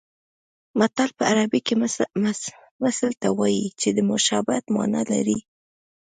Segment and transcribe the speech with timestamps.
[0.79, 1.73] متل په عربي کې
[2.85, 5.39] مثل ته وایي چې د مشابهت مانا لري